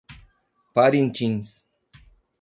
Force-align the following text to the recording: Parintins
Parintins 0.73 1.61